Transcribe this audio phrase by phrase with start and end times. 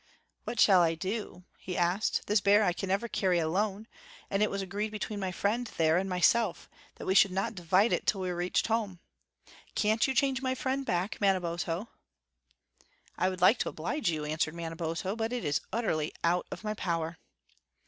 [0.45, 2.23] "What shall I do?" he asked.
[2.25, 3.85] "This bear I can never carry alone,
[4.31, 7.93] and it was agreed between my friend there and myself, that we should not divide
[7.93, 8.99] it till we reached home.
[9.75, 11.87] Can't you change my friend hack, Manabozho?"
[13.15, 16.73] "I would like to oblige you," answered Manabozho, "but it is utterly out of my
[16.73, 17.19] power."